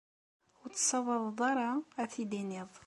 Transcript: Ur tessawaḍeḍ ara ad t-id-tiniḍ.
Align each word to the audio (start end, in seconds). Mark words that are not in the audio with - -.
Ur 0.61 0.69
tessawaḍeḍ 0.71 1.39
ara 1.51 1.69
ad 2.01 2.09
t-id-tiniḍ. 2.11 2.71